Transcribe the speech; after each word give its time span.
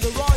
The 0.00 0.10
ride 0.10 0.27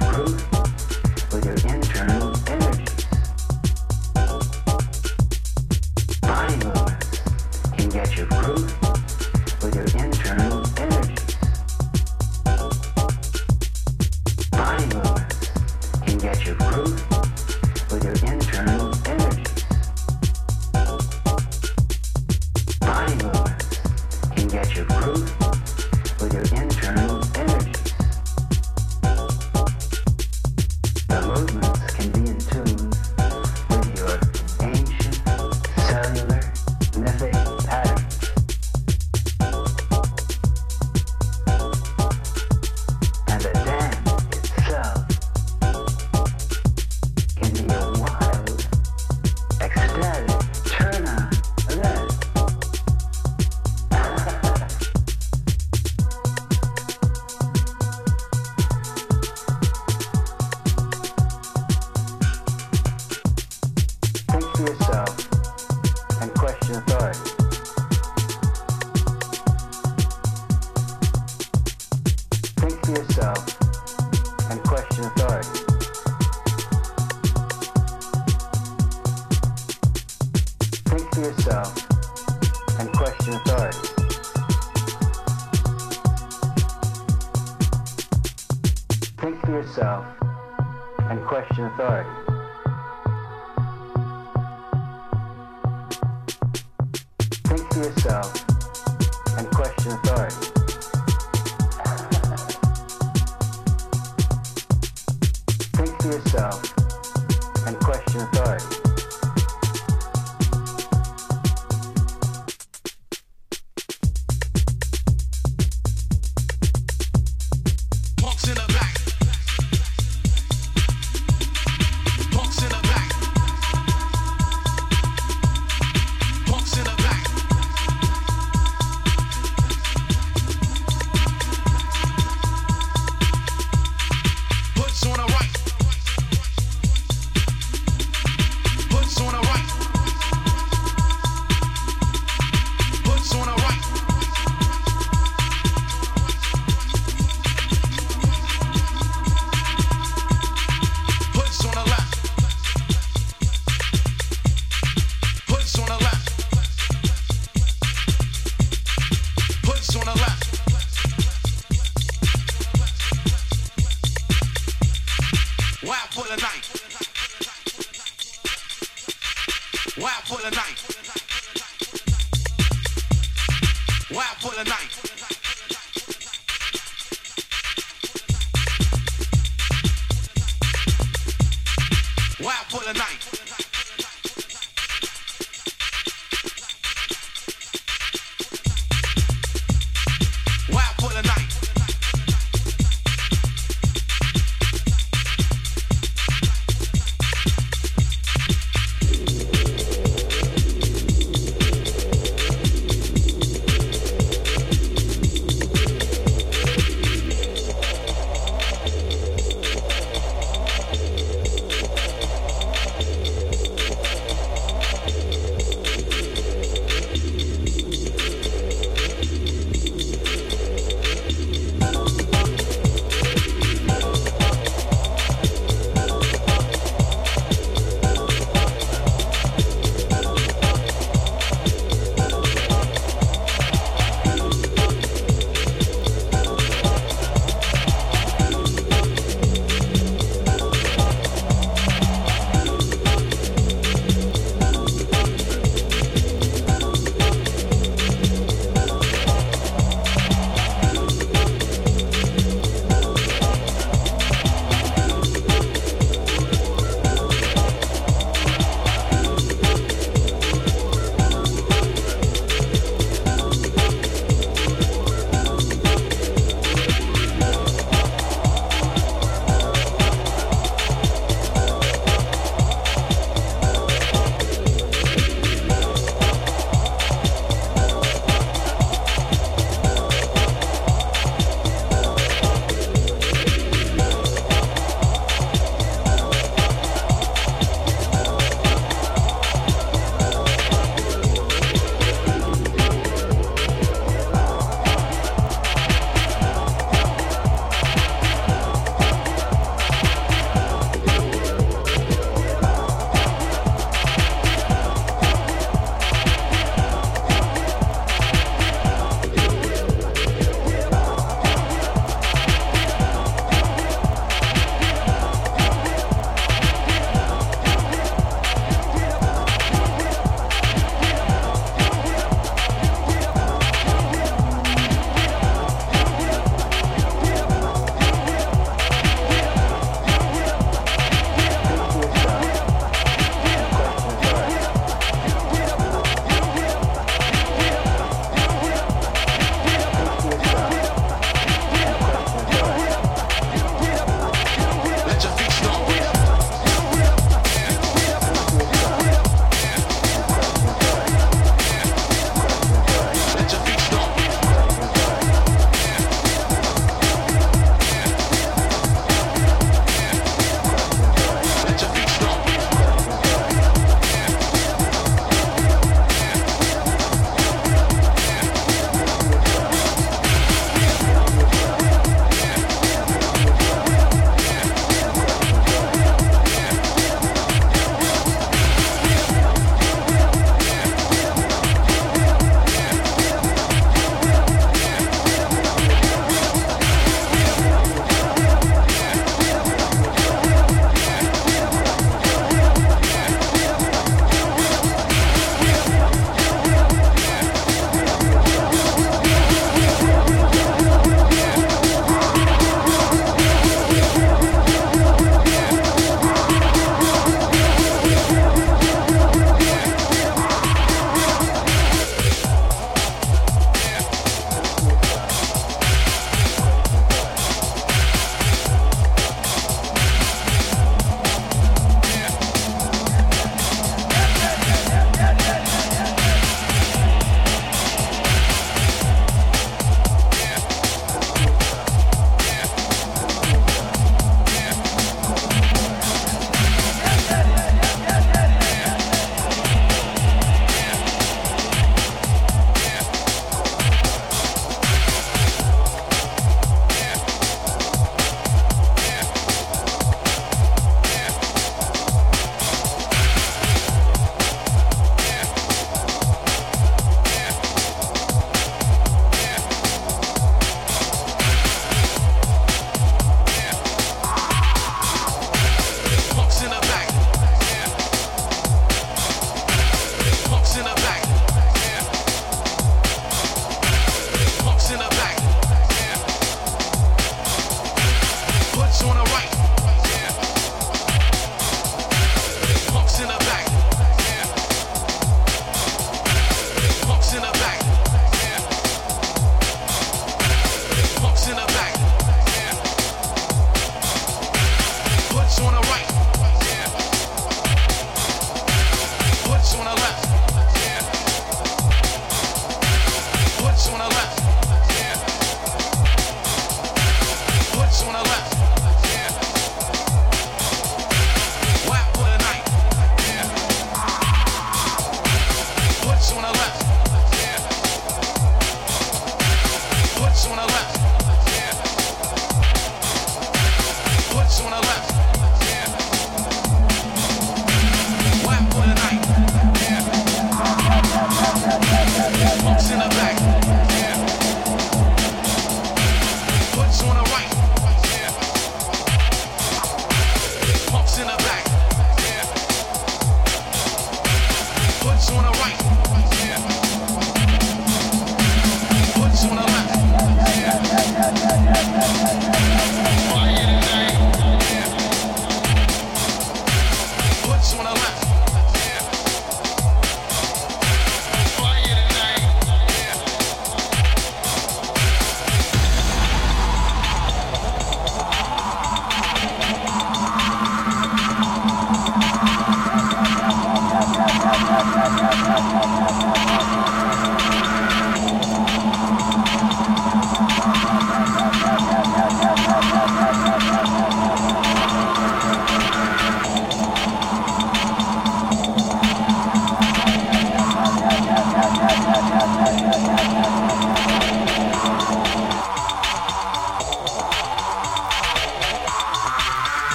the. 0.00 0.31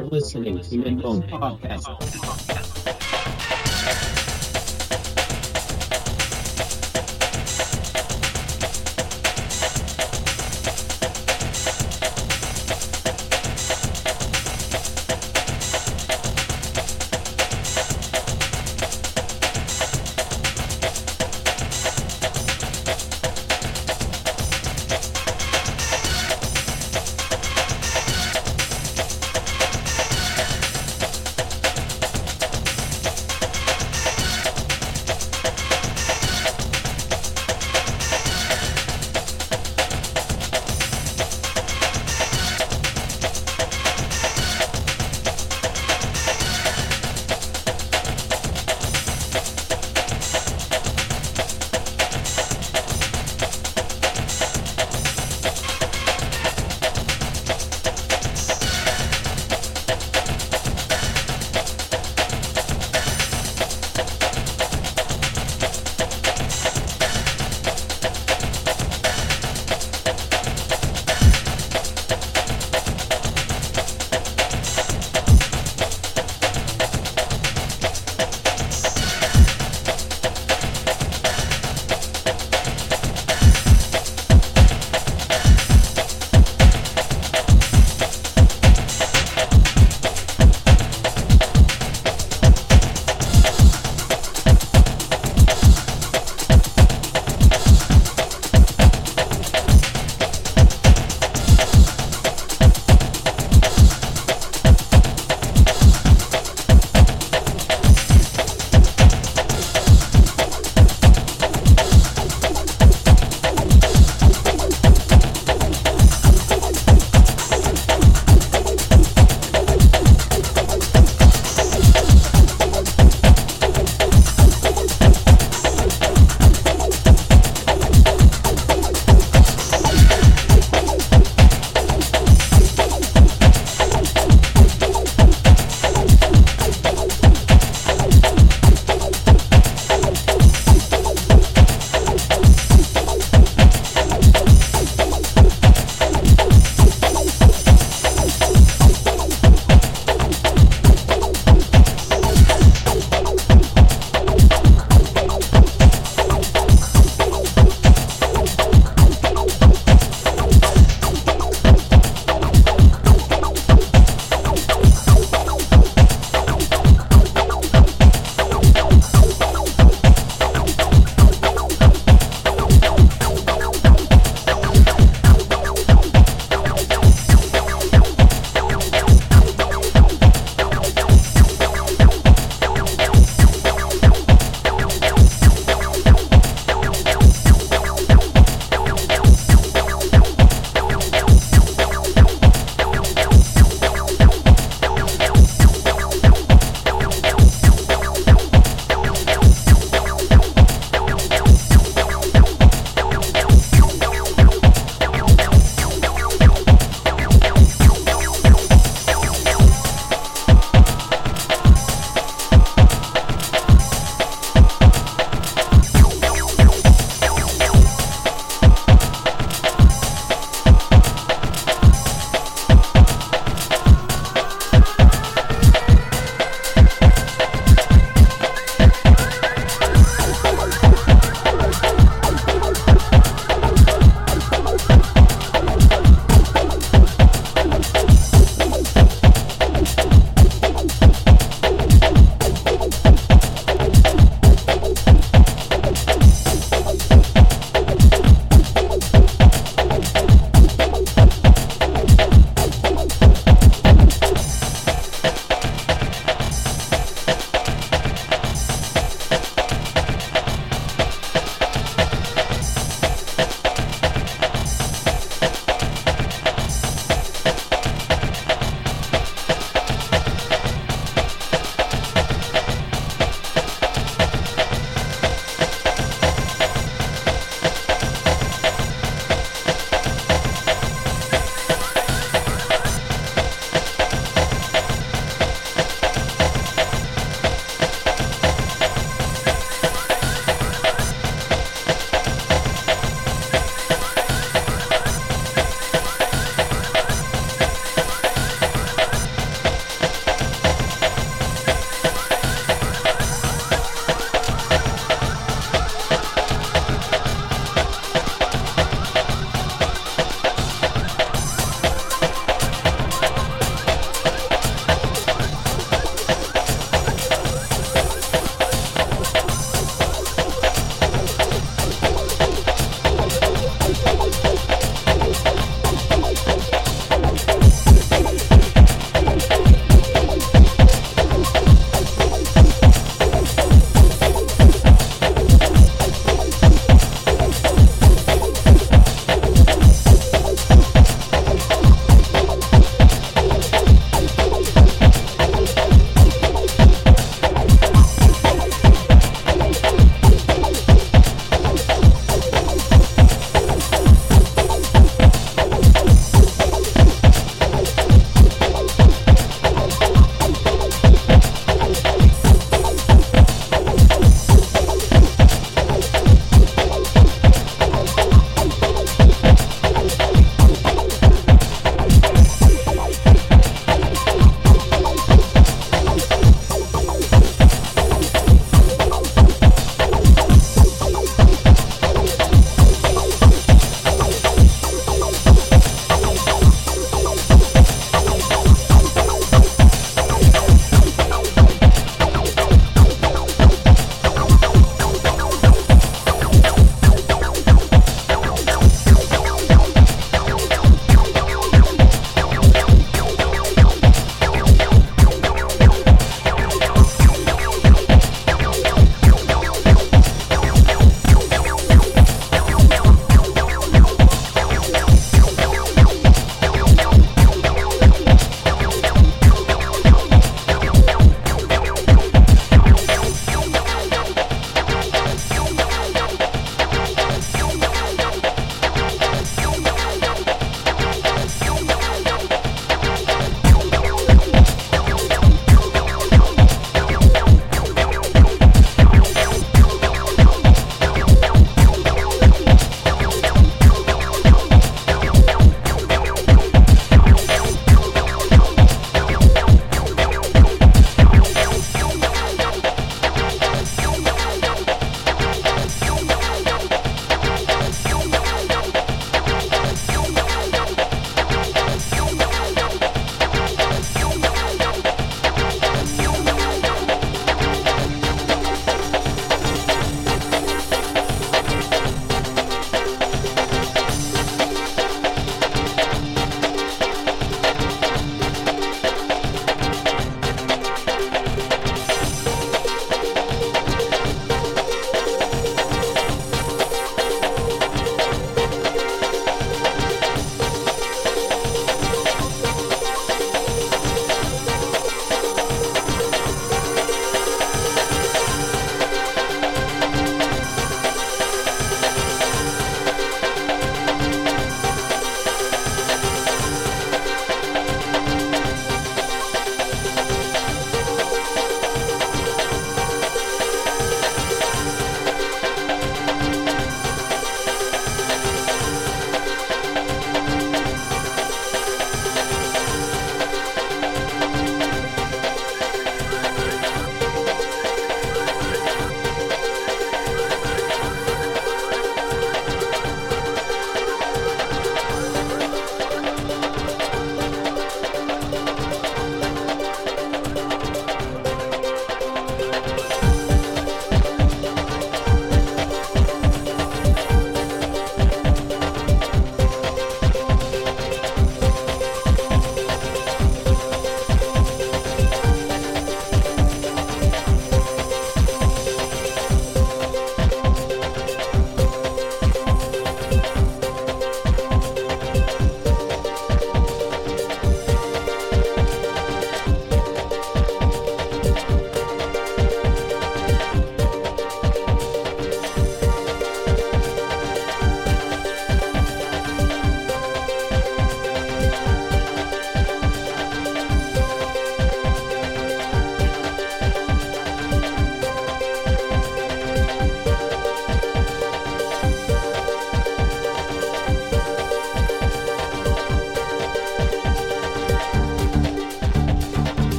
You're 0.00 0.08
listening 0.08 0.58
to 0.62 0.78
Mendon 0.78 1.22
Podcast. 1.24 2.49